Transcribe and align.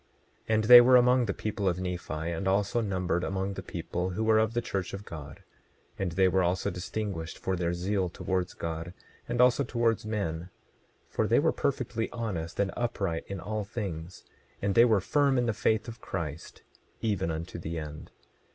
27:27 0.47 0.55
And 0.55 0.63
they 0.63 0.81
were 0.81 0.95
among 0.95 1.25
the 1.27 1.31
people 1.35 1.69
of 1.69 1.79
Nephi, 1.79 2.11
and 2.31 2.47
also 2.47 2.81
numbered 2.81 3.23
among 3.23 3.53
the 3.53 3.61
people 3.61 4.09
who 4.09 4.23
were 4.23 4.39
of 4.39 4.55
the 4.55 4.59
church 4.61 4.95
of 4.95 5.05
God. 5.05 5.43
And 5.99 6.13
they 6.13 6.27
were 6.27 6.41
also 6.41 6.71
distinguished 6.71 7.37
for 7.37 7.55
their 7.55 7.75
zeal 7.75 8.09
towards 8.09 8.55
God, 8.55 8.95
and 9.29 9.39
also 9.39 9.63
towards 9.63 10.03
men; 10.03 10.49
for 11.07 11.27
they 11.27 11.37
were 11.37 11.51
perfectly 11.53 12.09
honest 12.11 12.59
and 12.59 12.71
upright 12.75 13.25
in 13.27 13.39
all 13.39 13.63
things; 13.63 14.23
and 14.59 14.73
they 14.73 14.85
were 14.85 15.01
firm 15.01 15.37
in 15.37 15.45
the 15.45 15.53
faith 15.53 15.87
of 15.87 16.01
Christ, 16.01 16.63
even 17.01 17.29
unto 17.29 17.59
the 17.59 17.77
end. 17.77 18.09